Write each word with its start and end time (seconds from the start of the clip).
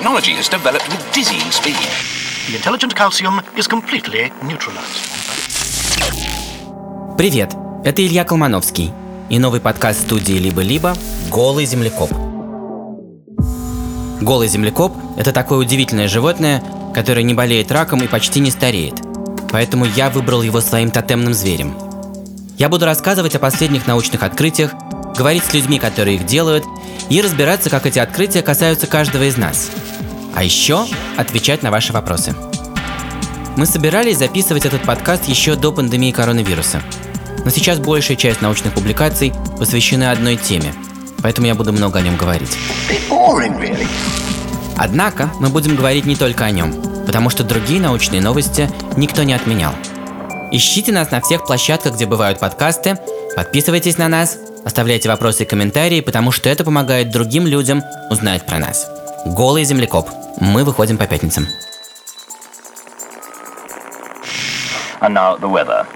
technology 0.00 0.32
has 0.32 0.48
developed 0.48 0.88
with 0.88 1.02
dizzying 1.12 1.50
speed. 1.52 1.76
The 2.48 2.56
intelligent 2.56 2.94
calcium 2.94 3.42
is 3.54 3.68
completely 3.68 4.32
neutralized. 4.42 5.04
Привет, 7.18 7.54
это 7.84 8.06
Илья 8.06 8.24
Колмановский 8.24 8.92
и 9.28 9.38
новый 9.38 9.60
подкаст 9.60 10.00
студии 10.06 10.32
«Либо-либо» 10.32 10.94
«Голый 11.28 11.66
землекоп». 11.66 12.10
Голый 14.22 14.48
землекоп– 14.48 14.96
это 15.18 15.32
такое 15.32 15.58
удивительное 15.58 16.08
животное, 16.08 16.62
которое 16.94 17.22
не 17.22 17.34
болеет 17.34 17.70
раком 17.70 18.02
и 18.02 18.06
почти 18.06 18.40
не 18.40 18.50
стареет. 18.50 18.94
Поэтому 19.50 19.84
я 19.84 20.08
выбрал 20.08 20.40
его 20.40 20.62
своим 20.62 20.90
тотемным 20.90 21.34
зверем. 21.34 21.76
Я 22.56 22.70
буду 22.70 22.86
рассказывать 22.86 23.34
о 23.34 23.38
последних 23.38 23.86
научных 23.86 24.22
открытиях, 24.22 24.72
говорить 25.14 25.44
с 25.44 25.52
людьми, 25.52 25.78
которые 25.78 26.16
их 26.16 26.24
делают, 26.24 26.64
и 27.10 27.20
разбираться, 27.20 27.68
как 27.68 27.84
эти 27.84 27.98
открытия 27.98 28.40
касаются 28.40 28.86
каждого 28.86 29.24
из 29.24 29.36
нас. 29.36 29.70
А 30.34 30.44
еще 30.44 30.86
отвечать 31.16 31.62
на 31.62 31.70
ваши 31.70 31.92
вопросы. 31.92 32.34
Мы 33.56 33.66
собирались 33.66 34.18
записывать 34.18 34.64
этот 34.64 34.82
подкаст 34.82 35.26
еще 35.26 35.56
до 35.56 35.72
пандемии 35.72 36.12
коронавируса. 36.12 36.82
Но 37.44 37.50
сейчас 37.50 37.78
большая 37.78 38.16
часть 38.16 38.40
научных 38.40 38.74
публикаций 38.74 39.32
посвящена 39.58 40.12
одной 40.12 40.36
теме, 40.36 40.74
поэтому 41.22 41.46
я 41.46 41.54
буду 41.54 41.72
много 41.72 41.98
о 41.98 42.02
нем 42.02 42.16
говорить. 42.16 42.56
Однако 44.76 45.30
мы 45.40 45.48
будем 45.48 45.76
говорить 45.76 46.06
не 46.06 46.16
только 46.16 46.44
о 46.44 46.50
нем, 46.50 46.74
потому 47.06 47.28
что 47.28 47.44
другие 47.44 47.80
научные 47.80 48.20
новости 48.20 48.70
никто 48.96 49.22
не 49.24 49.34
отменял. 49.34 49.74
Ищите 50.52 50.92
нас 50.92 51.10
на 51.10 51.20
всех 51.20 51.44
площадках, 51.44 51.94
где 51.94 52.06
бывают 52.06 52.38
подкасты, 52.38 52.98
подписывайтесь 53.36 53.98
на 53.98 54.08
нас, 54.08 54.38
оставляйте 54.64 55.08
вопросы 55.08 55.42
и 55.42 55.46
комментарии, 55.46 56.00
потому 56.00 56.32
что 56.32 56.48
это 56.48 56.64
помогает 56.64 57.10
другим 57.10 57.46
людям 57.46 57.82
узнать 58.10 58.46
про 58.46 58.58
нас. 58.58 58.86
Голый 59.26 59.64
землекоп. 59.64 60.08
Мы 60.38 60.64
выходим 60.64 60.96
по 60.96 61.06
пятницам. 61.06 61.46
And 65.00 65.14
now 65.14 65.38
the 65.38 65.48
weather. 65.48 65.86